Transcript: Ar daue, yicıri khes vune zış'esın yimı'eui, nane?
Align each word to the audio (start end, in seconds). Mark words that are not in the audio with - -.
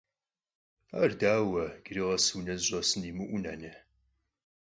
Ar 1.01 1.11
daue, 1.21 1.65
yicıri 1.75 2.01
khes 2.07 2.25
vune 2.33 2.55
zış'esın 2.61 3.01
yimı'eui, 3.07 3.39
nane? 3.43 3.71